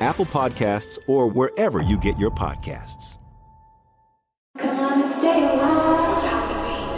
Apple 0.00 0.26
Podcasts, 0.26 0.98
or 1.06 1.28
wherever 1.28 1.82
you 1.82 1.98
get 1.98 2.18
your 2.18 2.30
podcasts. 2.30 3.16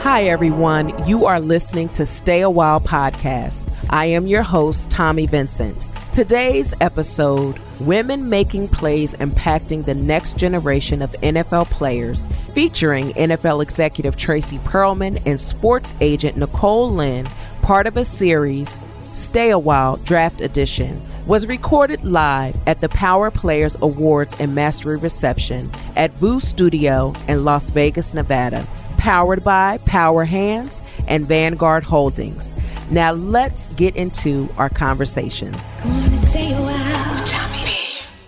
Hi, 0.06 0.24
everyone. 0.24 1.06
You 1.06 1.26
are 1.26 1.40
listening 1.40 1.88
to 1.90 2.06
Stay 2.06 2.42
a 2.42 2.48
While 2.48 2.80
podcast. 2.80 3.68
I 3.90 4.06
am 4.06 4.26
your 4.26 4.44
host, 4.44 4.88
Tommi 4.88 5.28
Vincent. 5.28 5.84
Today's 6.12 6.72
episode 6.80 7.58
Women 7.80 8.30
Making 8.30 8.68
Plays 8.68 9.14
Impacting 9.14 9.84
the 9.84 9.94
Next 9.94 10.36
Generation 10.36 11.02
of 11.02 11.12
NFL 11.22 11.66
Players, 11.70 12.26
featuring 12.54 13.10
NFL 13.10 13.62
executive 13.62 14.16
Tracy 14.16 14.58
Perlman 14.60 15.20
and 15.26 15.38
sports 15.38 15.92
agent 16.00 16.36
Nicole 16.36 16.90
Lynn, 16.90 17.26
part 17.60 17.86
of 17.86 17.96
a 17.96 18.04
series, 18.04 18.78
Stay 19.12 19.50
a 19.50 19.58
While 19.58 19.96
Draft 19.96 20.40
Edition, 20.40 21.02
was 21.26 21.48
recorded 21.48 22.04
live 22.04 22.56
at 22.68 22.80
the 22.80 22.88
Power 22.88 23.32
Players 23.32 23.76
Awards 23.82 24.36
and 24.38 24.54
Mastery 24.54 24.96
Reception 24.96 25.68
at 25.96 26.12
VU 26.12 26.38
Studio 26.38 27.14
in 27.26 27.44
Las 27.44 27.68
Vegas, 27.70 28.14
Nevada, 28.14 28.64
powered 28.96 29.42
by 29.42 29.78
Power 29.78 30.24
Hands 30.24 30.80
and 31.08 31.26
Vanguard 31.26 31.82
Holdings. 31.82 32.54
Now 32.92 33.10
let's 33.10 33.66
get 33.74 33.96
into 33.96 34.48
our 34.56 34.68
conversations. 34.68 35.80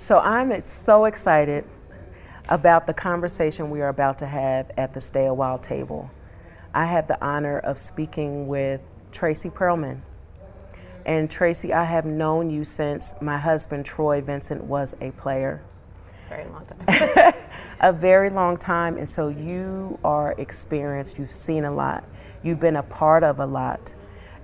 So 0.00 0.18
I'm 0.18 0.60
so 0.60 1.04
excited 1.04 1.64
about 2.48 2.88
the 2.88 2.94
conversation 2.94 3.70
we 3.70 3.80
are 3.80 3.90
about 3.90 4.18
to 4.18 4.26
have 4.26 4.72
at 4.76 4.92
the 4.92 5.00
Stay 5.00 5.26
a 5.26 5.34
While 5.34 5.58
table. 5.58 6.10
I 6.74 6.86
have 6.86 7.06
the 7.06 7.24
honor 7.24 7.60
of 7.60 7.78
speaking 7.78 8.48
with 8.48 8.80
Tracy 9.12 9.50
Perlman. 9.50 10.00
And 11.08 11.30
Tracy, 11.30 11.72
I 11.72 11.84
have 11.84 12.04
known 12.04 12.50
you 12.50 12.64
since 12.64 13.14
my 13.22 13.38
husband 13.38 13.86
Troy 13.86 14.20
Vincent 14.20 14.62
was 14.62 14.94
a 15.00 15.10
player. 15.12 15.62
Very 16.28 16.46
long 16.50 16.66
time. 16.66 17.34
a 17.80 17.94
very 17.94 18.28
long 18.28 18.58
time. 18.58 18.98
And 18.98 19.08
so 19.08 19.28
you 19.28 19.98
are 20.04 20.34
experienced, 20.36 21.18
you've 21.18 21.32
seen 21.32 21.64
a 21.64 21.72
lot, 21.72 22.04
you've 22.42 22.60
been 22.60 22.76
a 22.76 22.82
part 22.82 23.24
of 23.24 23.40
a 23.40 23.46
lot 23.46 23.94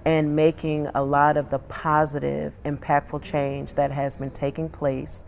and 0.07 0.35
making 0.35 0.89
a 0.95 1.05
lot 1.05 1.37
of 1.37 1.51
the 1.51 1.59
positive, 1.59 2.57
impactful 2.65 3.21
change 3.21 3.75
that 3.75 3.93
has 3.93 4.17
been 4.17 4.31
taking 4.31 4.71
place 4.71 5.27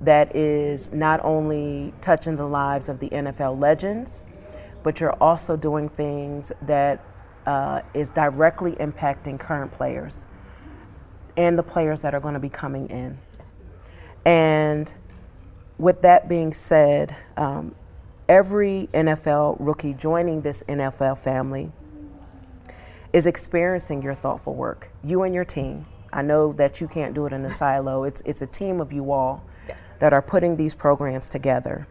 that 0.00 0.36
is 0.36 0.92
not 0.92 1.18
only 1.24 1.92
touching 2.00 2.36
the 2.36 2.46
lives 2.46 2.88
of 2.88 3.00
the 3.00 3.08
NFL 3.08 3.58
legends, 3.60 4.22
but 4.84 5.00
you're 5.00 5.20
also 5.20 5.56
doing 5.56 5.88
things 5.88 6.52
that 6.62 7.04
uh, 7.46 7.82
is 7.92 8.10
directly 8.10 8.72
impacting 8.72 9.36
current 9.36 9.72
players 9.72 10.26
and 11.40 11.58
the 11.58 11.62
players 11.62 12.02
that 12.02 12.14
are 12.14 12.20
going 12.20 12.34
to 12.34 12.40
be 12.40 12.50
coming 12.50 12.90
in. 12.90 13.18
And 14.26 14.92
with 15.78 16.02
that 16.02 16.28
being 16.28 16.52
said, 16.52 17.16
um, 17.38 17.74
every 18.28 18.90
NFL 18.92 19.56
rookie 19.58 19.94
joining 19.94 20.42
this 20.42 20.62
NFL 20.64 21.18
family 21.20 21.72
is 23.14 23.24
experiencing 23.24 24.02
your 24.02 24.14
thoughtful 24.14 24.54
work. 24.54 24.90
You 25.02 25.22
and 25.22 25.34
your 25.34 25.46
team. 25.46 25.86
I 26.12 26.20
know 26.20 26.52
that 26.52 26.78
you 26.78 26.88
can't 26.88 27.14
do 27.14 27.24
it 27.24 27.32
in 27.32 27.42
a 27.46 27.50
silo. 27.50 28.04
It's 28.04 28.20
it's 28.26 28.42
a 28.42 28.46
team 28.46 28.78
of 28.78 28.92
you 28.92 29.10
all 29.10 29.42
yes. 29.66 29.78
that 29.98 30.12
are 30.12 30.20
putting 30.20 30.56
these 30.56 30.74
programs 30.74 31.30
together. 31.30 31.88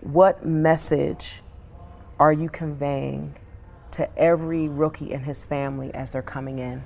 What 0.00 0.46
message 0.46 1.42
are 2.18 2.32
you 2.32 2.48
conveying 2.48 3.34
to 3.90 4.08
every 4.18 4.68
rookie 4.68 5.12
and 5.12 5.26
his 5.26 5.44
family 5.44 5.92
as 5.92 6.10
they're 6.10 6.22
coming 6.22 6.60
in? 6.60 6.82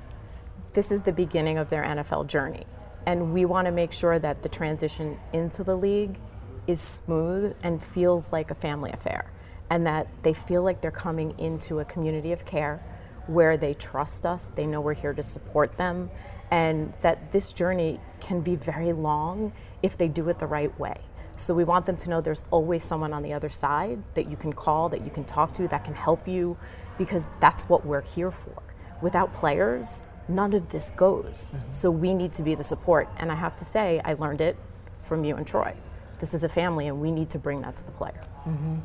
This 0.75 0.93
is 0.93 1.03
the 1.03 1.13
beginning 1.13 1.59
of 1.59 1.71
their 1.71 1.83
NFL 1.83 2.27
journey. 2.27 2.65
And 3.07 3.33
we 3.33 3.45
want 3.45 3.67
to 3.67 3.73
make 3.73 3.93
sure 3.93 4.19
that 4.19 4.43
the 4.43 4.49
transition 4.49 5.19
into 5.33 5.65
the 5.65 5.77
league 5.77 6.19
is 6.67 6.81
smooth 6.81 7.57
and 7.63 7.83
feels 7.83 8.31
like 8.33 8.51
a 8.51 8.55
family 8.55 8.91
affair. 8.93 9.31
And 9.71 9.87
that 9.87 10.09
they 10.23 10.35
feel 10.35 10.63
like 10.63 10.81
they're 10.81 10.91
coming 10.91 11.39
into 11.39 11.81
a 11.81 11.85
community 11.85 12.33
of 12.33 12.45
care 12.45 12.83
where 13.27 13.57
they 13.57 13.75
trust 13.75 14.25
us, 14.25 14.51
they 14.55 14.67
know 14.67 14.81
we're 14.81 14.95
here 14.95 15.13
to 15.13 15.23
support 15.23 15.77
them, 15.77 16.11
and 16.51 16.93
that 17.03 17.31
this 17.31 17.53
journey 17.53 18.01
can 18.21 18.41
be 18.41 18.57
very 18.57 18.93
long 18.93 19.53
if 19.83 19.99
they 19.99 20.09
do 20.09 20.29
it 20.29 20.39
the 20.39 20.47
right 20.47 20.79
way. 20.81 20.99
So 21.37 21.55
we 21.55 21.65
want 21.65 21.87
them 21.87 21.97
to 21.99 22.11
know 22.11 22.21
there's 22.21 22.45
always 22.51 22.83
someone 22.83 23.13
on 23.13 23.23
the 23.23 23.33
other 23.33 23.49
side 23.49 24.03
that 24.15 24.31
you 24.31 24.37
can 24.37 24.53
call, 24.53 24.89
that 24.89 25.05
you 25.05 25.11
can 25.11 25.25
talk 25.25 25.53
to, 25.55 25.69
that 25.69 25.85
can 25.85 25.95
help 25.95 26.27
you, 26.27 26.57
because 26.97 27.27
that's 27.39 27.69
what 27.69 27.87
we're 27.87 28.01
here 28.01 28.31
for. 28.31 28.63
Without 29.03 29.33
players, 29.35 30.03
none 30.29 30.53
of 30.53 30.69
this 30.69 30.91
goes. 30.93 31.53
Mm-hmm. 31.55 31.73
So 31.73 31.91
we 31.91 32.15
need 32.15 32.33
to 32.35 32.43
be 32.43 32.55
the 32.55 32.65
support. 32.65 33.09
And 33.19 33.33
I 33.33 33.35
have 33.35 33.57
to 33.59 33.65
say, 33.65 34.01
I 34.05 34.15
learned 34.15 34.41
it 34.41 34.57
from 35.03 35.25
you 35.25 35.37
and 35.37 35.47
Troy. 35.47 35.75
This 36.21 36.35
is 36.35 36.45
a 36.45 36.49
family, 36.49 36.89
and 36.89 37.01
we 37.01 37.11
need 37.11 37.31
to 37.31 37.39
bring 37.39 37.63
that 37.63 37.77
to 37.77 37.85
the 37.85 37.93
player. 37.93 38.21
Mm-hmm. 38.47 38.79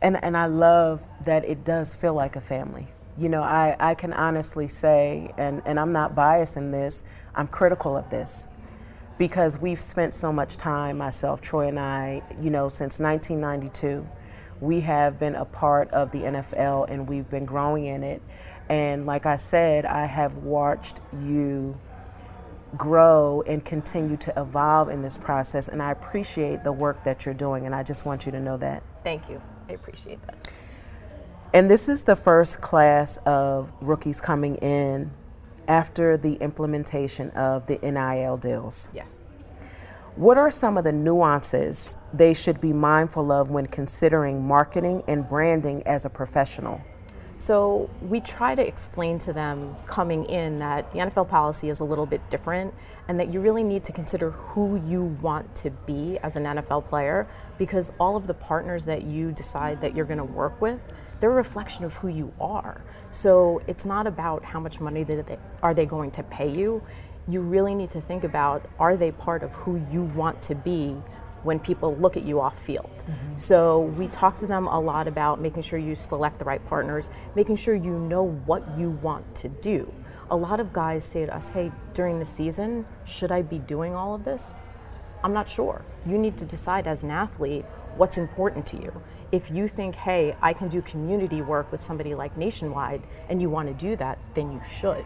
And, 0.00 0.22
and 0.22 0.36
I 0.36 0.46
love 0.46 1.02
that 1.24 1.44
it 1.44 1.64
does 1.64 1.94
feel 1.94 2.14
like 2.14 2.36
a 2.36 2.40
family 2.40 2.88
you 3.18 3.28
know, 3.28 3.42
I, 3.42 3.76
I 3.78 3.94
can 3.94 4.12
honestly 4.12 4.68
say, 4.68 5.32
and, 5.36 5.62
and 5.66 5.78
I'm 5.78 5.92
not 5.92 6.14
biased 6.14 6.56
in 6.56 6.70
this, 6.70 7.04
I'm 7.34 7.46
critical 7.46 7.96
of 7.96 8.08
this 8.10 8.46
because 9.18 9.58
we've 9.58 9.80
spent 9.80 10.14
so 10.14 10.32
much 10.32 10.56
time, 10.56 10.98
myself, 10.98 11.40
Troy, 11.40 11.68
and 11.68 11.78
I, 11.78 12.22
you 12.40 12.50
know, 12.50 12.68
since 12.68 12.98
1992. 12.98 14.06
We 14.60 14.80
have 14.80 15.18
been 15.18 15.34
a 15.34 15.44
part 15.44 15.90
of 15.90 16.12
the 16.12 16.20
NFL 16.20 16.88
and 16.88 17.08
we've 17.08 17.28
been 17.28 17.44
growing 17.44 17.86
in 17.86 18.02
it. 18.02 18.22
And 18.68 19.06
like 19.06 19.26
I 19.26 19.36
said, 19.36 19.84
I 19.84 20.06
have 20.06 20.36
watched 20.36 21.00
you 21.22 21.78
grow 22.76 23.42
and 23.46 23.64
continue 23.64 24.16
to 24.16 24.32
evolve 24.40 24.88
in 24.88 25.02
this 25.02 25.16
process. 25.16 25.68
And 25.68 25.82
I 25.82 25.90
appreciate 25.90 26.64
the 26.64 26.72
work 26.72 27.04
that 27.04 27.26
you're 27.26 27.34
doing. 27.34 27.66
And 27.66 27.74
I 27.74 27.82
just 27.82 28.06
want 28.06 28.24
you 28.24 28.32
to 28.32 28.40
know 28.40 28.56
that. 28.58 28.82
Thank 29.04 29.28
you. 29.28 29.42
I 29.68 29.72
appreciate 29.72 30.22
that. 30.24 30.48
And 31.54 31.70
this 31.70 31.88
is 31.88 32.02
the 32.02 32.16
first 32.16 32.60
class 32.62 33.18
of 33.26 33.70
rookies 33.80 34.20
coming 34.20 34.56
in 34.56 35.10
after 35.68 36.16
the 36.16 36.34
implementation 36.34 37.30
of 37.30 37.66
the 37.66 37.78
NIL 37.82 38.38
deals. 38.38 38.88
Yes. 38.94 39.16
What 40.16 40.36
are 40.36 40.50
some 40.50 40.76
of 40.76 40.84
the 40.84 40.92
nuances 40.92 41.96
they 42.12 42.34
should 42.34 42.60
be 42.60 42.72
mindful 42.72 43.32
of 43.32 43.50
when 43.50 43.66
considering 43.66 44.46
marketing 44.46 45.02
and 45.08 45.28
branding 45.28 45.82
as 45.86 46.04
a 46.04 46.10
professional? 46.10 46.80
So 47.42 47.90
we 48.02 48.20
try 48.20 48.54
to 48.54 48.64
explain 48.64 49.18
to 49.18 49.32
them 49.32 49.74
coming 49.84 50.26
in 50.26 50.60
that 50.60 50.92
the 50.92 51.00
NFL 51.00 51.28
policy 51.28 51.70
is 51.70 51.80
a 51.80 51.84
little 51.84 52.06
bit 52.06 52.20
different 52.30 52.72
and 53.08 53.18
that 53.18 53.32
you 53.32 53.40
really 53.40 53.64
need 53.64 53.82
to 53.82 53.90
consider 53.90 54.30
who 54.30 54.80
you 54.86 55.02
want 55.20 55.52
to 55.56 55.70
be 55.70 56.18
as 56.22 56.36
an 56.36 56.44
NFL 56.44 56.88
player 56.88 57.26
because 57.58 57.92
all 57.98 58.14
of 58.14 58.28
the 58.28 58.34
partners 58.34 58.84
that 58.84 59.02
you 59.02 59.32
decide 59.32 59.80
that 59.80 59.96
you're 59.96 60.04
going 60.04 60.18
to 60.18 60.24
work 60.24 60.60
with, 60.60 60.78
they're 61.18 61.32
a 61.32 61.34
reflection 61.34 61.84
of 61.84 61.94
who 61.94 62.06
you 62.06 62.32
are. 62.40 62.80
So 63.10 63.60
it's 63.66 63.84
not 63.84 64.06
about 64.06 64.44
how 64.44 64.60
much 64.60 64.78
money 64.78 65.02
they, 65.02 65.24
are 65.64 65.74
they 65.74 65.84
going 65.84 66.12
to 66.12 66.22
pay 66.22 66.48
you. 66.48 66.80
You 67.26 67.40
really 67.40 67.74
need 67.74 67.90
to 67.90 68.00
think 68.00 68.22
about 68.22 68.70
are 68.78 68.96
they 68.96 69.10
part 69.10 69.42
of 69.42 69.50
who 69.50 69.84
you 69.90 70.04
want 70.04 70.40
to 70.42 70.54
be 70.54 70.96
when 71.42 71.58
people 71.58 71.96
look 71.96 72.16
at 72.16 72.24
you 72.24 72.40
off 72.40 72.58
field. 72.58 72.90
Mm-hmm. 72.98 73.36
So 73.36 73.82
we 73.96 74.08
talk 74.08 74.38
to 74.40 74.46
them 74.46 74.66
a 74.66 74.80
lot 74.80 75.08
about 75.08 75.40
making 75.40 75.62
sure 75.62 75.78
you 75.78 75.94
select 75.94 76.38
the 76.38 76.44
right 76.44 76.64
partners, 76.66 77.10
making 77.34 77.56
sure 77.56 77.74
you 77.74 77.98
know 77.98 78.22
what 78.46 78.62
you 78.78 78.90
want 78.90 79.34
to 79.36 79.48
do. 79.48 79.92
A 80.30 80.36
lot 80.36 80.60
of 80.60 80.72
guys 80.72 81.04
say 81.04 81.26
to 81.26 81.34
us, 81.34 81.48
hey, 81.48 81.70
during 81.94 82.18
the 82.18 82.24
season, 82.24 82.86
should 83.04 83.32
I 83.32 83.42
be 83.42 83.58
doing 83.58 83.94
all 83.94 84.14
of 84.14 84.24
this? 84.24 84.56
I'm 85.24 85.32
not 85.32 85.48
sure. 85.48 85.84
You 86.06 86.18
need 86.18 86.36
to 86.38 86.44
decide 86.44 86.86
as 86.86 87.02
an 87.02 87.10
athlete 87.10 87.64
what's 87.96 88.18
important 88.18 88.66
to 88.66 88.76
you. 88.76 89.02
If 89.30 89.50
you 89.50 89.68
think, 89.68 89.94
hey, 89.94 90.34
I 90.42 90.52
can 90.52 90.68
do 90.68 90.82
community 90.82 91.42
work 91.42 91.70
with 91.70 91.82
somebody 91.82 92.14
like 92.14 92.36
Nationwide 92.36 93.02
and 93.28 93.40
you 93.40 93.48
want 93.50 93.66
to 93.66 93.74
do 93.74 93.96
that, 93.96 94.18
then 94.34 94.52
you 94.52 94.60
should 94.64 95.04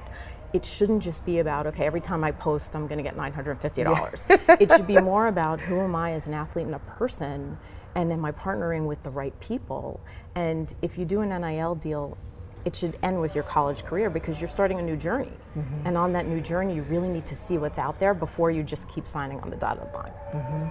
it 0.52 0.64
shouldn't 0.64 1.02
just 1.02 1.25
be 1.25 1.38
about 1.38 1.66
okay 1.66 1.87
every 1.87 2.00
time 2.00 2.25
i 2.25 2.31
post 2.31 2.75
i'm 2.75 2.87
going 2.87 2.98
to 2.98 3.02
get 3.02 3.16
$950 3.16 4.28
yeah. 4.28 4.56
it 4.60 4.70
should 4.70 4.87
be 4.87 5.00
more 5.00 5.28
about 5.28 5.60
who 5.60 5.81
am 5.81 5.94
i 5.94 6.12
as 6.12 6.26
an 6.26 6.34
athlete 6.34 6.66
and 6.66 6.75
a 6.75 6.81
person 6.81 7.56
and 7.94 8.12
am 8.12 8.25
i 8.25 8.32
partnering 8.32 8.87
with 8.87 9.02
the 9.02 9.10
right 9.10 9.38
people 9.40 10.00
and 10.34 10.75
if 10.82 10.98
you 10.98 11.04
do 11.04 11.20
an 11.20 11.28
nil 11.28 11.75
deal 11.75 12.16
it 12.64 12.75
should 12.75 12.98
end 13.04 13.20
with 13.20 13.34
your 13.34 13.44
college 13.44 13.84
career 13.84 14.10
because 14.10 14.40
you're 14.40 14.48
starting 14.48 14.81
a 14.81 14.82
new 14.82 14.96
journey 14.96 15.32
mm-hmm. 15.56 15.87
and 15.87 15.96
on 15.96 16.12
that 16.12 16.26
new 16.26 16.40
journey 16.40 16.75
you 16.75 16.82
really 16.82 17.08
need 17.08 17.26
to 17.26 17.34
see 17.34 17.58
what's 17.58 17.78
out 17.78 17.98
there 17.98 18.14
before 18.14 18.50
you 18.50 18.62
just 18.62 18.88
keep 18.88 19.06
signing 19.06 19.38
on 19.40 19.50
the 19.50 19.56
dotted 19.56 19.93
line 19.94 20.12
mm-hmm. 20.32 20.69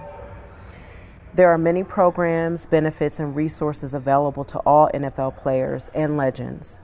There 1.36 1.50
are 1.50 1.58
many 1.58 1.84
programs, 1.84 2.64
benefits, 2.64 3.20
and 3.20 3.36
resources 3.36 3.92
available 3.92 4.42
to 4.44 4.58
all 4.60 4.88
NFL 4.94 5.36
players 5.36 5.90
and 5.94 6.16
legends. 6.16 6.80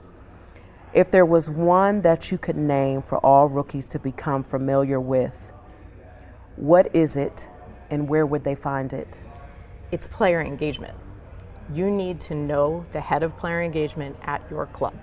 If 0.93 1.09
there 1.09 1.25
was 1.25 1.49
one 1.49 2.01
that 2.01 2.31
you 2.31 2.37
could 2.37 2.55
name 2.55 3.01
for 3.01 3.17
all 3.25 3.47
rookies 3.49 3.87
to 3.87 3.99
become 3.99 4.43
familiar 4.43 4.99
with, 4.99 5.35
what 6.55 6.95
is 6.95 7.17
it 7.17 7.47
and 7.89 8.07
where 8.07 8.27
would 8.27 8.43
they 8.43 8.53
find 8.53 8.93
it? 8.93 9.17
It's 9.91 10.07
player 10.07 10.39
engagement. 10.39 10.95
You 11.73 11.89
need 11.89 12.19
to 12.21 12.35
know 12.35 12.85
the 12.91 13.01
head 13.01 13.23
of 13.23 13.35
player 13.37 13.63
engagement 13.63 14.17
at 14.21 14.43
your 14.51 14.67
club. 14.67 14.93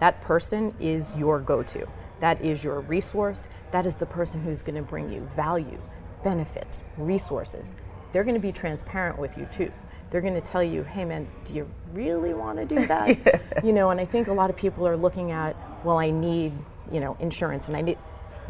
That 0.00 0.22
person 0.22 0.74
is 0.80 1.14
your 1.16 1.38
go 1.40 1.62
to. 1.64 1.86
That 2.20 2.40
is 2.42 2.64
your 2.64 2.80
resource. 2.80 3.46
That 3.72 3.84
is 3.84 3.94
the 3.94 4.06
person 4.06 4.42
who's 4.42 4.62
going 4.62 4.76
to 4.76 4.82
bring 4.82 5.12
you 5.12 5.20
value, 5.36 5.82
benefits, 6.24 6.80
resources. 6.96 7.76
They're 8.16 8.24
going 8.24 8.34
to 8.34 8.40
be 8.40 8.50
transparent 8.50 9.18
with 9.18 9.36
you 9.36 9.46
too 9.52 9.70
they're 10.10 10.22
going 10.22 10.32
to 10.32 10.40
tell 10.40 10.62
you, 10.62 10.82
hey 10.82 11.04
man, 11.04 11.28
do 11.44 11.52
you 11.52 11.68
really 11.92 12.32
want 12.32 12.58
to 12.58 12.64
do 12.64 12.86
that? 12.86 13.08
yeah. 13.08 13.40
You 13.62 13.74
know, 13.74 13.90
and 13.90 14.00
I 14.00 14.06
think 14.06 14.28
a 14.28 14.32
lot 14.32 14.48
of 14.48 14.56
people 14.56 14.88
are 14.88 14.96
looking 14.96 15.30
at, 15.30 15.54
well, 15.84 15.98
I 15.98 16.10
need, 16.10 16.52
you 16.90 17.00
know, 17.00 17.18
insurance 17.20 17.68
and 17.68 17.76
I 17.76 17.82
need 17.82 17.98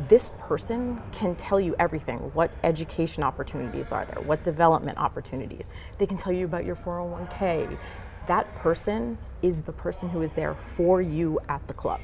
this 0.08 0.30
person 0.38 1.02
can 1.10 1.34
tell 1.34 1.58
you 1.58 1.74
everything. 1.80 2.18
What 2.34 2.52
education 2.62 3.24
opportunities 3.24 3.90
are 3.90 4.04
there? 4.04 4.22
What 4.22 4.44
development 4.44 4.98
opportunities? 4.98 5.64
They 5.98 6.06
can 6.06 6.18
tell 6.18 6.32
you 6.32 6.44
about 6.44 6.64
your 6.64 6.76
401k. 6.76 7.76
That 8.28 8.54
person 8.54 9.18
is 9.42 9.62
the 9.62 9.72
person 9.72 10.08
who 10.08 10.22
is 10.22 10.30
there 10.32 10.54
for 10.54 11.02
you 11.02 11.40
at 11.48 11.66
the 11.66 11.74
club. 11.74 12.00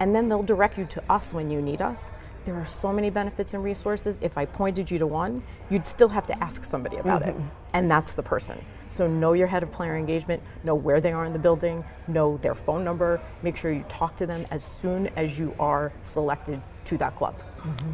And 0.00 0.14
then 0.14 0.28
they'll 0.28 0.42
direct 0.42 0.76
you 0.76 0.84
to 0.86 1.02
us 1.10 1.32
when 1.32 1.50
you 1.50 1.62
need 1.62 1.80
us 1.80 2.10
there 2.46 2.54
are 2.54 2.64
so 2.64 2.92
many 2.92 3.10
benefits 3.10 3.54
and 3.54 3.62
resources. 3.62 4.20
If 4.22 4.38
I 4.38 4.46
pointed 4.46 4.88
you 4.88 4.98
to 5.00 5.06
one, 5.06 5.42
you'd 5.68 5.84
still 5.84 6.08
have 6.08 6.26
to 6.28 6.42
ask 6.42 6.64
somebody 6.64 6.96
about 6.96 7.22
mm-hmm. 7.22 7.40
it. 7.40 7.46
And 7.72 7.90
that's 7.90 8.14
the 8.14 8.22
person. 8.22 8.64
So 8.88 9.08
know 9.08 9.32
your 9.32 9.48
head 9.48 9.64
of 9.64 9.72
player 9.72 9.96
engagement, 9.96 10.40
know 10.62 10.76
where 10.76 11.00
they 11.00 11.12
are 11.12 11.24
in 11.24 11.32
the 11.32 11.40
building, 11.40 11.84
know 12.06 12.38
their 12.38 12.54
phone 12.54 12.84
number, 12.84 13.20
make 13.42 13.56
sure 13.56 13.72
you 13.72 13.84
talk 13.88 14.16
to 14.16 14.26
them 14.26 14.46
as 14.52 14.62
soon 14.62 15.08
as 15.16 15.38
you 15.38 15.54
are 15.58 15.92
selected 16.02 16.62
to 16.84 16.96
that 16.98 17.16
club. 17.16 17.34
Mm-hmm. 17.58 17.90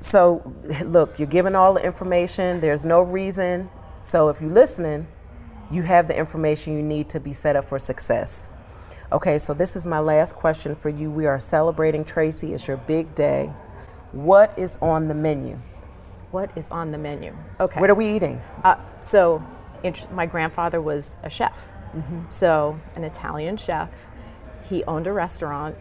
So, 0.00 0.54
look, 0.84 1.18
you're 1.18 1.28
given 1.28 1.54
all 1.54 1.74
the 1.74 1.84
information, 1.84 2.60
there's 2.60 2.86
no 2.86 3.02
reason. 3.02 3.68
So, 4.00 4.28
if 4.28 4.40
you're 4.40 4.52
listening, 4.52 5.06
you 5.70 5.82
have 5.82 6.08
the 6.08 6.16
information 6.16 6.74
you 6.74 6.82
need 6.82 7.08
to 7.10 7.20
be 7.20 7.32
set 7.32 7.56
up 7.56 7.68
for 7.68 7.78
success. 7.78 8.48
Okay, 9.12 9.38
so 9.38 9.54
this 9.54 9.76
is 9.76 9.86
my 9.86 10.00
last 10.00 10.34
question 10.34 10.74
for 10.74 10.88
you. 10.88 11.12
We 11.12 11.26
are 11.26 11.38
celebrating 11.38 12.04
Tracy. 12.04 12.52
It's 12.52 12.66
your 12.66 12.76
big 12.76 13.14
day. 13.14 13.52
What 14.10 14.52
is 14.58 14.76
on 14.82 15.06
the 15.06 15.14
menu? 15.14 15.60
What 16.32 16.50
is 16.56 16.68
on 16.72 16.90
the 16.90 16.98
menu? 16.98 17.32
Okay. 17.60 17.80
What 17.80 17.88
are 17.88 17.94
we 17.94 18.16
eating? 18.16 18.40
Uh, 18.64 18.74
so, 19.02 19.44
my 20.10 20.26
grandfather 20.26 20.80
was 20.80 21.16
a 21.22 21.30
chef. 21.30 21.70
Mm-hmm. 21.94 22.22
So, 22.30 22.80
an 22.96 23.04
Italian 23.04 23.56
chef. 23.56 23.90
He 24.68 24.82
owned 24.84 25.06
a 25.06 25.12
restaurant. 25.12 25.76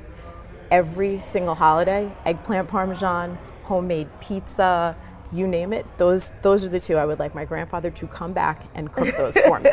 Every 0.69 1.19
single 1.21 1.55
holiday, 1.55 2.11
eggplant 2.25 2.67
parmesan, 2.67 3.39
homemade 3.63 4.07
pizza, 4.21 4.95
you 5.31 5.47
name 5.47 5.73
it. 5.73 5.85
Those 5.97 6.33
those 6.43 6.63
are 6.63 6.69
the 6.69 6.79
two 6.79 6.97
I 6.97 7.05
would 7.05 7.19
like 7.19 7.33
my 7.33 7.45
grandfather 7.45 7.89
to 7.89 8.07
come 8.07 8.33
back 8.33 8.65
and 8.75 8.91
cook 8.91 9.15
those 9.17 9.35
for 9.37 9.59
me. 9.59 9.69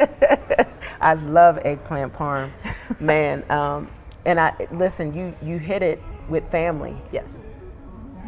I 1.00 1.14
love 1.14 1.58
eggplant 1.64 2.14
parm, 2.14 2.50
man. 3.00 3.50
Um, 3.50 3.88
and 4.24 4.38
I 4.38 4.68
listen. 4.70 5.14
You 5.14 5.34
you 5.42 5.58
hit 5.58 5.82
it 5.82 6.02
with 6.28 6.48
family. 6.50 6.96
Yes. 7.12 7.38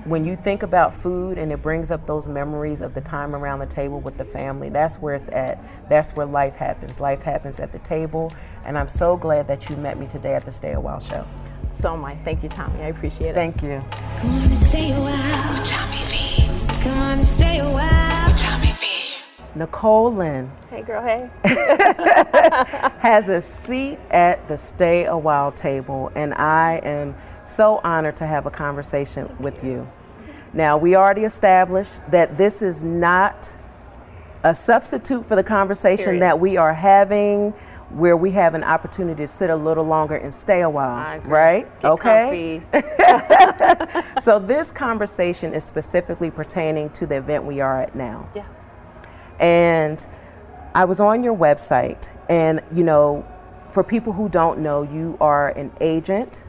When 0.05 0.25
you 0.27 0.37
think 0.37 0.63
about 0.63 0.93
food 0.93 1.39
and 1.39 1.51
it 1.51 1.63
brings 1.63 1.91
up 1.91 2.07
those 2.07 2.29
memories 2.29 2.83
of 2.83 2.93
the 2.93 3.01
time 3.01 3.35
around 3.35 3.61
the 3.61 3.67
table 3.67 4.01
with 4.01 4.19
the 4.19 4.25
family, 4.25 4.69
that's 4.69 4.97
where 4.97 5.15
it's 5.15 5.31
at. 5.31 5.59
That's 5.89 6.15
where 6.15 6.27
life 6.27 6.57
happens. 6.57 7.01
Life 7.01 7.23
happens 7.23 7.59
at 7.59 7.73
the 7.73 7.79
table. 7.79 8.31
And 8.67 8.77
I'm 8.77 8.89
so 8.89 9.17
glad 9.17 9.47
that 9.47 9.71
you 9.71 9.77
met 9.77 9.99
me 9.99 10.07
today 10.07 10.35
at 10.35 10.45
the 10.45 10.53
Stay 10.53 10.73
a 10.73 10.81
While 10.81 11.01
show. 11.01 11.27
So 11.73 11.95
am 11.95 12.05
I. 12.05 12.17
Thank 12.17 12.43
you, 12.43 12.51
Tommi. 12.51 12.81
I 12.81 12.89
appreciate 12.89 13.31
it. 13.31 13.35
Thank 13.35 13.63
you. 13.63 13.83
Nicole 19.55 20.13
Lynn. 20.13 20.51
Hey, 20.69 20.83
girl, 20.83 21.03
hey. 21.03 21.31
has 22.99 23.29
a 23.29 23.41
seat 23.41 23.99
at 24.11 24.47
the 24.49 24.57
Stay 24.57 25.05
a 25.05 25.17
While 25.17 25.53
table, 25.53 26.11
and 26.15 26.35
I 26.35 26.81
am 26.83 27.15
so 27.47 27.81
honored 27.85 28.17
to 28.17 28.27
have 28.27 28.47
a 28.47 28.51
conversation 28.51 29.29
with 29.39 29.63
you. 29.63 29.89
Now, 30.53 30.77
we 30.77 30.97
already 30.97 31.23
established 31.25 32.01
that 32.11 32.37
this 32.37 32.63
is 32.63 32.83
not 32.83 33.53
a 34.43 34.55
substitute 34.55 35.25
for 35.27 35.37
the 35.37 35.43
conversation 35.43 36.05
Period. 36.05 36.23
that 36.23 36.39
we 36.39 36.57
are 36.57 36.75
having 36.75 37.53
where 37.91 38.17
we 38.17 38.31
have 38.33 38.55
an 38.55 38.65
opportunity 38.65 39.23
to 39.23 39.29
sit 39.29 39.51
a 39.51 39.57
little 39.57 39.85
longer 39.85 40.17
and 40.17 40.33
stay 40.35 40.63
a 40.63 40.71
while, 40.71 41.21
right? 41.21 41.81
Get 41.81 41.91
okay. 41.93 42.61
so 44.21 44.39
this 44.39 44.73
conversation 44.73 45.55
is 45.55 45.63
specifically 45.65 46.31
pertaining 46.31 46.91
to 46.91 47.07
the 47.07 47.17
event 47.17 47.45
we 47.45 47.61
are 47.61 47.83
at 47.83 47.95
now. 47.95 48.29
Yes. 48.35 48.47
And 49.41 50.07
I 50.75 50.85
was 50.85 51.01
on 51.01 51.23
your 51.23 51.37
website, 51.37 52.11
and 52.29 52.61
you 52.75 52.85
know, 52.85 53.27
for 53.69 53.83
people 53.85 54.13
who 54.13 54.29
don't 54.29 54.61
know, 54.61 54.83
you 54.83 55.17
are 55.21 55.51
an 55.51 55.73
agent, 55.81 56.43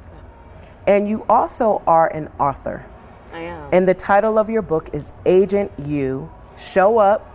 and 0.88 1.08
you 1.08 1.26
also 1.30 1.82
are 1.88 2.08
an 2.08 2.30
author. 2.40 2.86
I 3.34 3.40
am. 3.42 3.70
And 3.72 3.88
the 3.88 3.94
title 3.94 4.38
of 4.38 4.50
your 4.50 4.62
book 4.62 4.90
is 4.94 5.14
Agent 5.26 5.72
You 5.86 6.32
Show 6.58 6.98
Up, 6.98 7.30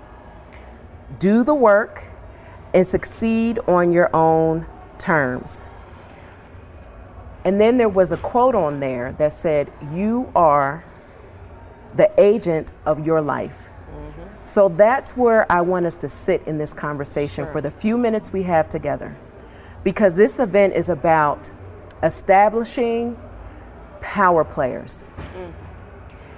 Do 1.18 1.44
the 1.44 1.54
Work, 1.54 2.04
and 2.72 2.86
Succeed 2.86 3.58
on 3.66 3.92
Your 3.92 4.14
Own 4.14 4.66
Terms. 4.98 5.64
And 7.44 7.60
then 7.60 7.78
there 7.78 7.88
was 7.88 8.12
a 8.12 8.16
quote 8.16 8.54
on 8.54 8.80
there 8.80 9.12
that 9.18 9.32
said, 9.32 9.72
You 9.92 10.30
are 10.34 10.84
the 11.94 12.10
agent 12.20 12.72
of 12.86 13.04
your 13.04 13.20
life. 13.20 13.70
So 14.46 14.68
that's 14.68 15.12
where 15.12 15.50
I 15.50 15.60
want 15.60 15.86
us 15.86 15.96
to 15.98 16.08
sit 16.08 16.42
in 16.46 16.58
this 16.58 16.72
conversation 16.72 17.44
sure. 17.44 17.52
for 17.52 17.60
the 17.60 17.70
few 17.70 17.96
minutes 17.96 18.32
we 18.32 18.42
have 18.44 18.68
together. 18.68 19.16
Because 19.84 20.14
this 20.14 20.38
event 20.40 20.74
is 20.74 20.88
about 20.88 21.50
establishing 22.02 23.16
power 24.00 24.44
players. 24.44 25.04
Mm. 25.36 25.52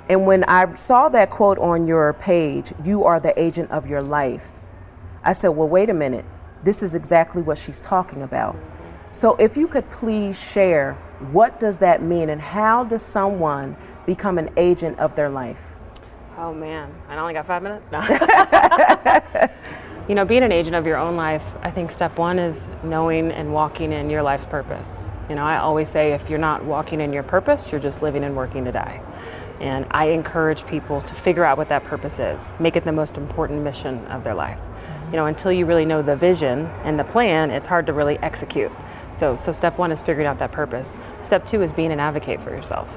And 0.08 0.26
when 0.26 0.44
I 0.44 0.74
saw 0.74 1.08
that 1.08 1.30
quote 1.30 1.58
on 1.58 1.86
your 1.86 2.12
page, 2.14 2.72
you 2.84 3.04
are 3.04 3.18
the 3.18 3.38
agent 3.40 3.70
of 3.70 3.86
your 3.86 4.02
life, 4.02 4.60
I 5.24 5.32
said, 5.32 5.48
well, 5.48 5.68
wait 5.68 5.88
a 5.88 5.94
minute. 5.94 6.24
This 6.64 6.82
is 6.82 6.94
exactly 6.94 7.42
what 7.42 7.56
she's 7.56 7.80
talking 7.80 8.22
about. 8.22 8.54
Mm-hmm. 8.54 9.12
So 9.12 9.36
if 9.36 9.56
you 9.56 9.68
could 9.68 9.88
please 9.90 10.38
share, 10.38 10.94
what 11.30 11.60
does 11.60 11.78
that 11.78 12.02
mean 12.02 12.30
and 12.30 12.40
how 12.40 12.84
does 12.84 13.02
someone 13.02 13.76
become 14.04 14.38
an 14.38 14.50
agent 14.56 14.98
of 14.98 15.14
their 15.14 15.30
life? 15.30 15.76
Oh 16.38 16.54
man, 16.54 16.90
I 17.08 17.18
only 17.18 17.34
got 17.34 17.46
five 17.46 17.62
minutes 17.62 17.86
now. 17.92 18.08
you 20.08 20.14
know, 20.14 20.24
being 20.24 20.42
an 20.42 20.50
agent 20.50 20.74
of 20.74 20.86
your 20.86 20.96
own 20.96 21.14
life, 21.14 21.42
I 21.60 21.70
think 21.70 21.92
step 21.92 22.16
one 22.16 22.38
is 22.38 22.68
knowing 22.82 23.30
and 23.30 23.52
walking 23.52 23.92
in 23.92 24.08
your 24.08 24.22
life's 24.22 24.46
purpose. 24.46 25.10
You 25.28 25.34
know, 25.34 25.44
I 25.44 25.58
always 25.58 25.90
say 25.90 26.12
if 26.12 26.30
you're 26.30 26.38
not 26.38 26.64
walking 26.64 27.02
in 27.02 27.12
your 27.12 27.22
purpose, 27.22 27.70
you're 27.70 27.82
just 27.82 28.00
living 28.00 28.24
and 28.24 28.34
working 28.34 28.64
to 28.64 28.72
die. 28.72 29.02
And 29.60 29.86
I 29.90 30.06
encourage 30.06 30.66
people 30.66 31.02
to 31.02 31.14
figure 31.14 31.44
out 31.44 31.58
what 31.58 31.68
that 31.68 31.84
purpose 31.84 32.18
is, 32.18 32.50
make 32.58 32.76
it 32.76 32.84
the 32.84 32.92
most 32.92 33.18
important 33.18 33.62
mission 33.62 34.04
of 34.06 34.24
their 34.24 34.34
life. 34.34 34.58
You 35.10 35.16
know, 35.16 35.26
until 35.26 35.52
you 35.52 35.66
really 35.66 35.84
know 35.84 36.00
the 36.00 36.16
vision 36.16 36.64
and 36.84 36.98
the 36.98 37.04
plan, 37.04 37.50
it's 37.50 37.66
hard 37.66 37.84
to 37.86 37.92
really 37.92 38.18
execute. 38.20 38.72
So, 39.10 39.36
so 39.36 39.52
step 39.52 39.76
one 39.76 39.92
is 39.92 40.00
figuring 40.00 40.26
out 40.26 40.38
that 40.38 40.50
purpose. 40.50 40.96
Step 41.22 41.44
two 41.44 41.62
is 41.62 41.72
being 41.72 41.92
an 41.92 42.00
advocate 42.00 42.40
for 42.40 42.50
yourself. 42.50 42.90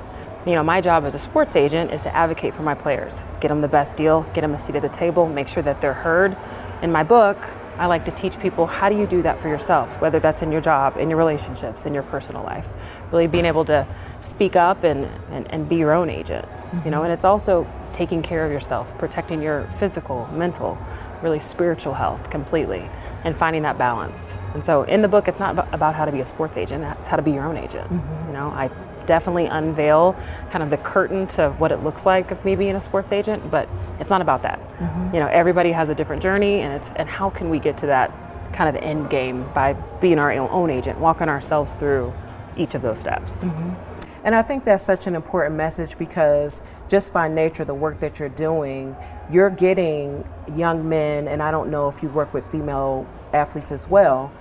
You 0.45 0.53
know, 0.53 0.63
my 0.63 0.79
job 0.79 1.05
as 1.05 1.15
a 1.15 1.19
sports 1.19 1.55
agent 1.55 1.91
is 1.91 2.03
to 2.03 2.15
advocate 2.15 2.53
for 2.53 2.61
my 2.61 2.75
players, 2.75 3.19
get 3.41 3.47
them 3.47 3.61
the 3.61 3.67
best 3.67 3.95
deal, 3.95 4.21
get 4.35 4.41
them 4.41 4.53
a 4.53 4.59
seat 4.59 4.75
at 4.75 4.83
the 4.83 4.89
table, 4.89 5.27
make 5.27 5.47
sure 5.47 5.63
that 5.63 5.81
they're 5.81 5.93
heard. 5.93 6.37
In 6.83 6.91
my 6.91 7.01
book, 7.01 7.37
I 7.77 7.87
like 7.87 8.05
to 8.05 8.11
teach 8.11 8.39
people 8.39 8.67
how 8.67 8.87
do 8.87 8.95
you 8.95 9.07
do 9.07 9.23
that 9.23 9.39
for 9.39 9.49
yourself, 9.49 9.99
whether 9.99 10.19
that's 10.19 10.43
in 10.43 10.51
your 10.51 10.61
job, 10.61 10.97
in 10.97 11.09
your 11.09 11.17
relationships, 11.17 11.87
in 11.87 11.95
your 11.95 12.03
personal 12.03 12.43
life. 12.43 12.67
Really 13.11 13.25
being 13.25 13.45
able 13.45 13.65
to 13.65 13.87
speak 14.21 14.55
up 14.55 14.83
and, 14.83 15.05
and, 15.31 15.51
and 15.51 15.67
be 15.67 15.77
your 15.77 15.93
own 15.93 16.11
agent. 16.11 16.47
You 16.85 16.91
know, 16.91 16.97
mm-hmm. 16.97 17.05
and 17.05 17.13
it's 17.13 17.25
also 17.25 17.67
taking 17.91 18.21
care 18.21 18.45
of 18.45 18.51
yourself, 18.51 18.95
protecting 18.99 19.41
your 19.41 19.67
physical, 19.79 20.27
mental, 20.31 20.77
really 21.23 21.39
spiritual 21.39 21.95
health 21.95 22.29
completely, 22.29 22.87
and 23.23 23.35
finding 23.35 23.63
that 23.63 23.79
balance. 23.79 24.31
And 24.53 24.63
so 24.63 24.83
in 24.83 25.01
the 25.01 25.07
book, 25.07 25.27
it's 25.27 25.39
not 25.39 25.73
about 25.73 25.95
how 25.95 26.05
to 26.05 26.11
be 26.11 26.19
a 26.19 26.25
sports 26.25 26.55
agent, 26.55 26.83
it's 26.99 27.09
how 27.09 27.15
to 27.15 27.23
be 27.23 27.31
your 27.31 27.45
own 27.45 27.57
agent. 27.57 27.91
Mm-hmm. 27.91 28.27
You 28.27 28.33
know, 28.33 28.49
I 28.49 28.69
definitely 29.05 29.45
unveil 29.45 30.15
kind 30.51 30.63
of 30.63 30.69
the 30.69 30.77
curtain 30.77 31.27
to 31.27 31.49
what 31.51 31.71
it 31.71 31.83
looks 31.83 32.05
like 32.05 32.31
of 32.31 32.43
me 32.45 32.55
being 32.55 32.75
a 32.75 32.79
sports 32.79 33.11
agent, 33.11 33.49
but 33.51 33.69
it's 33.99 34.09
not 34.09 34.21
about 34.21 34.41
that. 34.43 34.59
Mm-hmm. 34.79 35.15
You 35.15 35.19
know, 35.21 35.27
everybody 35.27 35.71
has 35.71 35.89
a 35.89 35.95
different 35.95 36.21
journey, 36.21 36.61
and 36.61 36.73
it's 36.73 36.89
and 36.95 37.07
how 37.09 37.29
can 37.29 37.49
we 37.49 37.59
get 37.59 37.77
to 37.79 37.85
that 37.87 38.11
kind 38.53 38.75
of 38.75 38.81
end 38.81 39.09
game 39.09 39.49
by 39.53 39.73
being 39.99 40.19
our 40.19 40.31
own 40.31 40.69
agent, 40.69 40.99
walking 40.99 41.29
ourselves 41.29 41.73
through 41.75 42.13
each 42.57 42.75
of 42.75 42.81
those 42.81 42.99
steps. 42.99 43.33
Mm-hmm. 43.33 43.95
And 44.23 44.33
I 44.33 44.41
think 44.41 44.65
that's 44.65 44.83
such 44.83 45.05
an 45.05 45.15
important 45.15 45.55
message 45.55 45.97
because 45.99 46.63
just 46.87 47.13
by 47.13 47.27
nature 47.27 47.63
the 47.63 47.75
work 47.75 47.99
that 47.99 48.17
you're 48.17 48.29
doing, 48.29 48.95
you're 49.31 49.51
getting 49.51 50.27
young 50.55 50.87
men, 50.87 51.27
and 51.27 51.43
I 51.43 51.51
don't 51.51 51.69
know 51.69 51.87
if 51.87 52.01
you 52.01 52.09
work 52.09 52.33
with 52.33 52.45
female 52.47 53.07
athletes 53.33 53.71
as 53.71 53.87
well, 53.87 54.31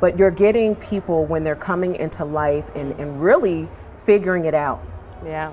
but 0.00 0.18
you're 0.18 0.30
getting 0.30 0.76
people 0.76 1.24
when 1.26 1.42
they're 1.42 1.56
coming 1.56 1.96
into 1.96 2.24
life 2.24 2.70
and, 2.74 2.92
and 3.00 3.20
really 3.20 3.68
figuring 4.04 4.44
it 4.44 4.54
out. 4.54 4.82
Yeah. 5.24 5.52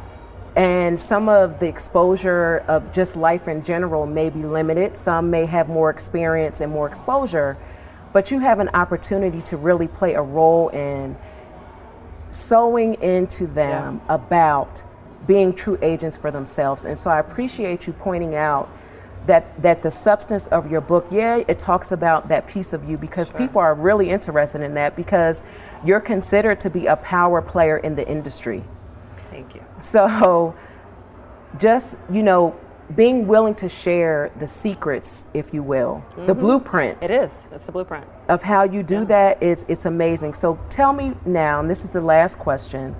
And 0.56 1.00
some 1.00 1.29
of 1.29 1.60
the 1.60 1.68
exposure 1.68 2.63
of 2.68 2.91
just 2.91 3.15
life 3.15 3.48
in 3.48 3.63
general 3.63 4.06
may 4.06 4.29
be 4.29 4.44
limited. 4.44 4.98
Some 4.98 5.29
may 5.29 5.46
have 5.46 5.70
more 5.70 5.89
experience 5.89 6.60
and 6.60 6.72
more 6.72 6.88
exposure, 6.88 7.58
but 8.13 8.32
you 8.32 8.39
have 8.39 8.60
an 8.60 8.70
opportunity 8.70 9.39
to 9.41 9.58
really 9.58 9.88
play 9.88 10.15
a 10.15 10.22
role 10.22 10.70
in 10.70 11.15
sowing 12.32 12.96
into 12.96 13.48
them 13.48 14.01
about 14.10 14.84
being 15.27 15.53
true 15.53 15.77
agents 15.82 16.18
for 16.18 16.32
themselves. 16.32 16.86
And 16.86 16.98
so 16.98 17.10
I 17.10 17.20
appreciate 17.20 17.86
you 17.86 17.94
pointing 17.94 18.36
out 18.36 18.70
that 19.27 19.62
that 19.62 19.82
the 19.84 19.91
substance 19.91 20.48
of 20.48 20.72
your 20.72 20.82
book, 20.82 21.06
yeah, 21.12 21.44
it 21.48 21.60
talks 21.60 21.91
about 21.91 22.29
that 22.29 22.48
piece 22.48 22.74
of 22.74 22.89
you 22.89 22.98
because 22.98 23.29
people 23.29 23.62
are 23.62 23.75
really 23.75 24.10
interested 24.10 24.62
in 24.62 24.74
that 24.74 24.96
because 24.96 25.44
you're 25.86 26.01
considered 26.01 26.59
to 26.62 26.69
be 26.69 26.88
a 26.88 26.95
power 26.98 27.41
player 27.41 27.77
in 27.77 27.95
the 27.95 28.07
industry. 28.07 28.63
Thank 29.29 29.55
you. 29.55 29.63
So 29.79 30.55
just, 31.57 31.98
you 32.12 32.24
know, 32.24 32.59
being 32.95 33.27
willing 33.27 33.53
to 33.55 33.69
share 33.69 34.31
the 34.39 34.48
secrets, 34.48 35.25
if 35.33 35.53
you 35.53 35.62
will, 35.62 36.03
the 36.15 36.33
mm-hmm. 36.33 36.39
blueprint 36.39 37.03
It 37.03 37.12
is. 37.12 37.31
It's 37.51 37.65
the 37.65 37.71
blueprint. 37.71 38.05
of 38.27 38.41
how 38.41 38.63
you 38.63 38.81
do 38.81 39.05
that 39.05 39.41
is 39.43 39.63
it's 39.67 39.86
amazing. 39.86 40.33
So 40.33 40.59
tell 40.69 40.91
me 40.91 41.15
now, 41.25 41.59
and 41.59 41.69
this 41.69 41.83
is 41.83 41.89
the 41.89 42.01
last 42.01 42.39
question. 42.39 42.93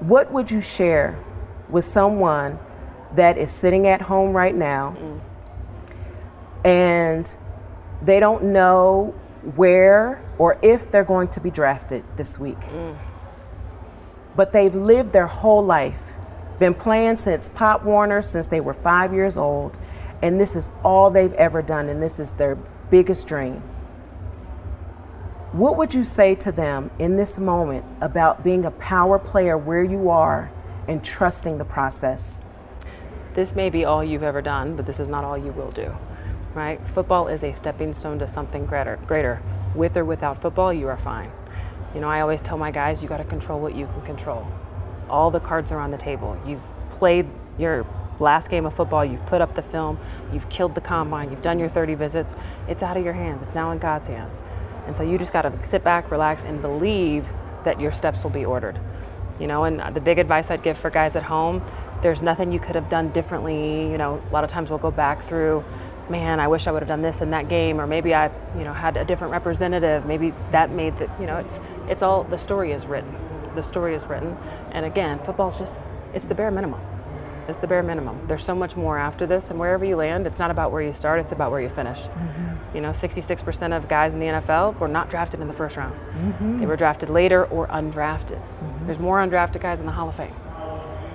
What 0.00 0.32
would 0.32 0.50
you 0.50 0.60
share 0.60 1.18
with 1.68 1.84
someone 1.84 2.58
that 3.14 3.38
is 3.38 3.50
sitting 3.50 3.86
at 3.86 4.00
home 4.00 4.32
right 4.32 4.54
now 4.54 4.96
mm. 4.98 5.20
and 6.64 7.34
they 8.02 8.20
don't 8.20 8.44
know 8.44 9.14
where 9.56 10.22
or 10.38 10.58
if 10.62 10.90
they're 10.90 11.04
going 11.04 11.28
to 11.28 11.40
be 11.40 11.50
drafted 11.50 12.04
this 12.16 12.38
week? 12.38 12.60
Mm. 12.60 12.96
But 14.36 14.52
they've 14.52 14.74
lived 14.74 15.12
their 15.12 15.26
whole 15.26 15.64
life, 15.64 16.12
been 16.58 16.74
playing 16.74 17.16
since 17.16 17.48
Pop 17.54 17.84
Warner, 17.84 18.22
since 18.22 18.46
they 18.48 18.60
were 18.60 18.74
five 18.74 19.12
years 19.12 19.36
old, 19.36 19.78
and 20.22 20.40
this 20.40 20.56
is 20.56 20.70
all 20.84 21.10
they've 21.10 21.32
ever 21.34 21.62
done, 21.62 21.88
and 21.88 22.02
this 22.02 22.18
is 22.18 22.32
their 22.32 22.56
biggest 22.90 23.26
dream. 23.26 23.62
What 25.52 25.76
would 25.76 25.94
you 25.94 26.04
say 26.04 26.34
to 26.36 26.52
them 26.52 26.90
in 26.98 27.16
this 27.16 27.38
moment 27.38 27.84
about 28.00 28.44
being 28.44 28.64
a 28.64 28.70
power 28.72 29.18
player 29.18 29.56
where 29.56 29.82
you 29.82 30.10
are 30.10 30.50
and 30.86 31.02
trusting 31.02 31.58
the 31.58 31.64
process? 31.64 32.42
This 33.34 33.54
may 33.54 33.70
be 33.70 33.84
all 33.84 34.04
you've 34.04 34.22
ever 34.22 34.42
done, 34.42 34.76
but 34.76 34.84
this 34.84 35.00
is 35.00 35.08
not 35.08 35.24
all 35.24 35.38
you 35.38 35.52
will 35.52 35.70
do. 35.70 35.96
Right? 36.54 36.80
Football 36.94 37.28
is 37.28 37.44
a 37.44 37.52
stepping 37.52 37.94
stone 37.94 38.18
to 38.18 38.28
something 38.28 38.66
greater. 38.66 38.98
Greater. 39.06 39.42
With 39.74 39.96
or 39.96 40.04
without 40.04 40.42
football, 40.42 40.72
you 40.72 40.88
are 40.88 40.96
fine. 40.96 41.30
You 41.94 42.00
know, 42.00 42.08
I 42.08 42.20
always 42.20 42.40
tell 42.40 42.58
my 42.58 42.70
guys, 42.70 43.02
you 43.02 43.08
got 43.08 43.18
to 43.18 43.24
control 43.24 43.60
what 43.60 43.74
you 43.74 43.86
can 43.86 44.02
control. 44.02 44.46
All 45.08 45.30
the 45.30 45.40
cards 45.40 45.72
are 45.72 45.78
on 45.78 45.90
the 45.90 45.98
table. 45.98 46.40
You've 46.46 46.62
played 46.90 47.26
your 47.58 47.86
last 48.20 48.50
game 48.50 48.66
of 48.66 48.74
football, 48.74 49.04
you've 49.04 49.24
put 49.26 49.40
up 49.40 49.54
the 49.54 49.62
film, 49.62 49.98
you've 50.32 50.48
killed 50.48 50.74
the 50.74 50.80
combine, 50.80 51.30
you've 51.30 51.42
done 51.42 51.58
your 51.58 51.68
30 51.68 51.94
visits. 51.94 52.34
It's 52.66 52.82
out 52.82 52.96
of 52.96 53.04
your 53.04 53.14
hands. 53.14 53.42
It's 53.42 53.54
now 53.54 53.70
in 53.70 53.78
God's 53.78 54.08
hands. 54.08 54.42
And 54.86 54.96
so 54.96 55.02
you 55.02 55.18
just 55.18 55.32
got 55.32 55.42
to 55.42 55.66
sit 55.66 55.84
back, 55.84 56.10
relax, 56.10 56.42
and 56.42 56.60
believe 56.60 57.26
that 57.64 57.80
your 57.80 57.92
steps 57.92 58.22
will 58.22 58.30
be 58.30 58.44
ordered. 58.44 58.80
You 59.38 59.46
know, 59.46 59.64
and 59.64 59.94
the 59.94 60.00
big 60.00 60.18
advice 60.18 60.50
I'd 60.50 60.62
give 60.62 60.76
for 60.78 60.90
guys 60.90 61.14
at 61.14 61.22
home, 61.22 61.62
there's 62.02 62.22
nothing 62.22 62.52
you 62.52 62.58
could 62.58 62.74
have 62.74 62.88
done 62.88 63.10
differently. 63.12 63.90
You 63.90 63.98
know, 63.98 64.22
a 64.28 64.32
lot 64.32 64.44
of 64.44 64.50
times 64.50 64.70
we'll 64.70 64.78
go 64.78 64.90
back 64.90 65.28
through, 65.28 65.64
man, 66.10 66.40
I 66.40 66.48
wish 66.48 66.66
I 66.66 66.72
would 66.72 66.82
have 66.82 66.88
done 66.88 67.02
this 67.02 67.20
in 67.20 67.30
that 67.30 67.48
game, 67.48 67.80
or 67.80 67.86
maybe 67.86 68.14
I, 68.14 68.30
you 68.56 68.64
know, 68.64 68.72
had 68.72 68.96
a 68.96 69.04
different 69.04 69.32
representative. 69.32 70.06
Maybe 70.06 70.32
that 70.52 70.70
made 70.70 70.98
the, 70.98 71.10
you 71.20 71.26
know, 71.26 71.36
it's 71.38 71.58
it's 71.88 72.02
all 72.02 72.24
the 72.24 72.38
story 72.38 72.72
is 72.72 72.86
written. 72.86 73.14
The 73.54 73.62
story 73.62 73.94
is 73.94 74.04
written, 74.04 74.36
and 74.72 74.84
again, 74.84 75.18
football's 75.24 75.58
just 75.58 75.76
it's 76.14 76.26
the 76.26 76.34
bare 76.34 76.50
minimum. 76.50 76.80
It's 77.48 77.58
the 77.58 77.66
bare 77.66 77.82
minimum. 77.82 78.26
There's 78.28 78.44
so 78.44 78.54
much 78.54 78.76
more 78.76 78.98
after 78.98 79.26
this, 79.26 79.48
and 79.48 79.58
wherever 79.58 79.84
you 79.84 79.96
land, 79.96 80.26
it's 80.26 80.38
not 80.38 80.50
about 80.50 80.70
where 80.70 80.82
you 80.82 80.92
start; 80.92 81.20
it's 81.20 81.32
about 81.32 81.50
where 81.50 81.60
you 81.60 81.70
finish. 81.70 82.00
Mm-hmm. 82.00 82.76
You 82.76 82.82
know, 82.82 82.90
66% 82.90 83.74
of 83.74 83.88
guys 83.88 84.12
in 84.12 84.20
the 84.20 84.26
NFL 84.26 84.78
were 84.78 84.88
not 84.88 85.08
drafted 85.08 85.40
in 85.40 85.48
the 85.48 85.54
first 85.54 85.76
round. 85.76 85.94
Mm-hmm. 85.94 86.60
They 86.60 86.66
were 86.66 86.76
drafted 86.76 87.08
later 87.08 87.46
or 87.46 87.66
undrafted. 87.68 88.38
Mm-hmm. 88.38 88.86
There's 88.86 88.98
more 88.98 89.18
undrafted 89.18 89.62
guys 89.62 89.80
in 89.80 89.86
the 89.86 89.92
Hall 89.92 90.10
of 90.10 90.16
Fame. 90.16 90.34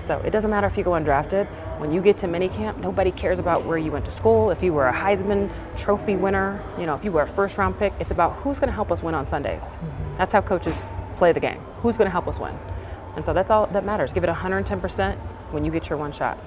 So 0.02 0.18
it 0.26 0.32
doesn't 0.32 0.50
matter 0.50 0.68
if 0.68 0.78
you 0.78 0.84
go 0.84 0.92
undrafted. 0.92 1.48
When 1.84 1.92
you 1.92 2.00
get 2.00 2.18
to 2.20 2.28
minicamp, 2.28 2.78
nobody 2.78 3.12
cares 3.12 3.40
about 3.40 3.66
where 3.66 3.78
you 3.78 3.92
went 3.92 4.06
to 4.06 4.12
school. 4.12 4.52
If 4.52 4.64
you 4.64 4.72
were 4.72 4.88
a 4.88 4.94
Heisman 4.94 5.52
Trophy 5.76 6.16
winner, 6.16 6.64
you 6.80 6.86
know, 6.86 6.96
if 6.96 7.04
you 7.04 7.12
were 7.12 7.24
a 7.24 7.28
first 7.28 7.58
round 7.58 7.78
pick, 7.78 7.92
it's 8.00 8.12
about 8.12 8.38
who's 8.38 8.58
going 8.58 8.70
to 8.70 8.74
help 8.74 8.90
us 8.90 9.04
win 9.04 9.14
on 9.14 9.28
Sundays. 9.28 9.66
That's 10.16 10.32
how 10.32 10.40
coaches 10.40 10.74
play 11.18 11.34
the 11.34 11.42
game. 11.42 11.60
Who's 11.82 11.98
going 11.98 12.06
to 12.06 12.12
help 12.12 12.26
us 12.30 12.40
win? 12.40 12.58
And 13.18 13.26
so 13.26 13.34
that's 13.34 13.52
all 13.52 13.68
that 13.68 13.84
matters. 13.84 14.14
Give 14.14 14.24
it 14.24 14.30
110% 14.30 15.18
when 15.52 15.66
you 15.66 15.72
get 15.72 15.90
your 15.90 15.98
one 15.98 16.14
shot. 16.14 16.38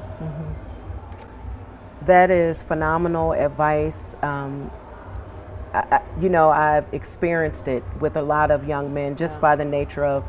That 2.07 2.31
is 2.31 2.63
phenomenal 2.63 3.35
advice. 3.35 4.17
Um, 4.23 4.71
I, 5.75 5.81
I, 5.97 6.03
you 6.19 6.31
know, 6.31 6.49
I've 6.49 6.87
experienced 6.95 7.69
it 7.69 7.85
with 8.01 8.17
a 8.17 8.23
lot 8.23 8.51
of 8.51 8.67
young 8.67 8.95
men 8.95 9.17
just 9.17 9.39
by 9.43 9.55
the 9.55 9.67
nature 9.67 10.07
of, 10.07 10.27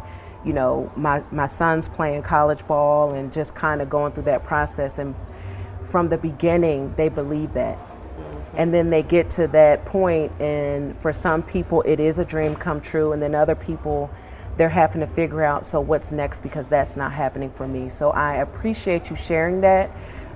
you 0.48 0.54
know, 0.54 0.90
my, 0.96 1.22
my 1.30 1.46
son's 1.46 1.90
playing 1.90 2.24
college 2.24 2.66
ball 2.68 3.12
and 3.12 3.34
just 3.34 3.54
kind 3.54 3.82
of 3.82 3.90
going 3.90 4.14
through 4.14 4.24
that 4.24 4.46
process. 4.46 4.98
And 4.98 5.14
from 5.86 6.08
the 6.08 6.18
beginning, 6.18 6.94
they 6.96 7.10
believe 7.10 7.52
that. 7.54 7.78
And 8.56 8.74
then 8.74 8.90
they 8.90 9.04
get 9.04 9.30
to 9.32 9.48
that 9.50 9.86
point, 9.86 10.32
and 10.42 10.98
for 10.98 11.14
some 11.14 11.44
people, 11.44 11.84
it 11.84 12.00
is 12.00 12.18
a 12.18 12.26
dream 12.26 12.56
come 12.56 12.82
true, 12.82 13.12
and 13.12 13.22
then 13.22 13.36
other 13.36 13.54
people, 13.54 14.10
they're 14.56 14.70
having 14.70 15.02
to 15.02 15.06
figure 15.06 15.44
out 15.44 15.64
so 15.64 15.80
what's 15.80 16.12
next 16.12 16.40
because 16.42 16.66
that's 16.66 16.96
not 16.96 17.12
happening 17.12 17.52
for 17.52 17.68
me. 17.68 17.88
So 17.88 18.10
I 18.12 18.36
appreciate 18.38 19.12
you 19.12 19.16
sharing 19.16 19.62
that 19.62 19.92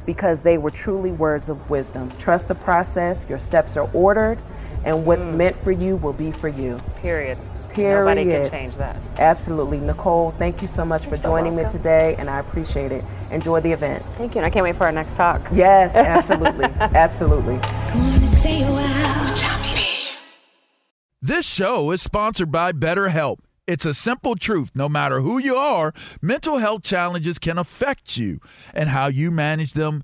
because 0.05 0.41
they 0.41 0.59
were 0.59 0.69
truly 0.69 1.11
words 1.11 1.49
of 1.49 1.67
wisdom. 1.69 2.11
Trust 2.19 2.47
the 2.47 2.55
process, 2.55 3.27
your 3.27 3.39
steps 3.39 3.75
are 3.75 3.89
ordered, 3.91 4.37
and 4.83 5.05
what's 5.05 5.25
mm. 5.25 5.37
meant 5.37 5.55
for 5.55 5.71
you 5.71 5.95
will 5.95 6.13
be 6.13 6.31
for 6.31 6.49
you. 6.49 6.79
Period. 6.97 7.39
Period. 7.73 7.99
Nobody 7.99 8.23
can 8.25 8.49
change 8.49 8.75
that. 8.75 8.97
Absolutely. 9.17 9.79
Nicole, 9.79 10.31
thank 10.31 10.61
you 10.61 10.67
so 10.67 10.83
much 10.83 11.05
for 11.05 11.17
so 11.17 11.23
joining 11.29 11.55
me 11.55 11.63
today, 11.69 12.15
and 12.19 12.29
I 12.29 12.39
appreciate 12.39 12.91
it. 12.91 13.03
Enjoy 13.31 13.61
the 13.61 13.71
event. 13.71 14.03
Thank 14.17 14.35
you, 14.35 14.39
and 14.39 14.45
I 14.45 14.49
can't 14.49 14.63
wait 14.63 14.75
for 14.75 14.85
our 14.85 14.91
next 14.91 15.15
talk. 15.15 15.41
Yes, 15.51 15.95
absolutely. 15.95 16.65
absolutely. 16.65 17.55
Wanna 17.55 18.27
stay 18.27 18.63
a. 18.63 18.67
Tommi 19.35 20.09
This 21.21 21.45
show 21.45 21.91
is 21.91 22.01
sponsored 22.01 22.51
by 22.51 22.71
BetterHelp. 22.71 23.37
It's 23.67 23.85
a 23.85 23.93
simple 23.93 24.35
truth. 24.35 24.71
No 24.75 24.89
matter 24.89 25.21
who 25.21 25.37
you 25.37 25.55
are, 25.55 25.93
mental 26.21 26.57
health 26.57 26.83
challenges 26.83 27.39
can 27.39 27.57
affect 27.57 28.17
you, 28.17 28.41
and 28.73 28.89
how 28.89 29.07
you 29.07 29.31
manage 29.31 29.73
them 29.73 30.03